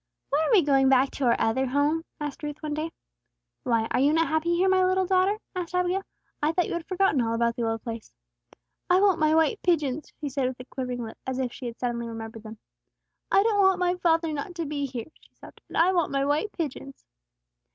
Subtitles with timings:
[0.31, 2.89] "When are we going back to our other home?" asked Ruth, one day.
[3.61, 6.01] "Why, are you not happy here, little daughter?" said Abigail.
[6.41, 8.11] "I thought you had forgotten all about the old place."
[8.89, 11.77] "I want my white pigeons," she said, with a quivering lip, as if she had
[11.77, 12.57] suddenly remembered them.
[13.31, 16.25] "I don't want my father not to be here!" she sobbed; "and I want my
[16.25, 17.05] white pigeons!"